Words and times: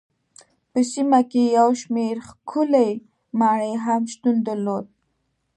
په 0.71 0.79
سیمه 0.91 1.19
کې 1.31 1.41
یو 1.57 1.69
شمېر 1.81 2.15
ښکلې 2.27 2.89
ماڼۍ 3.39 3.73
هم 3.85 4.01
شتون 4.13 4.35
درلود. 4.47 4.85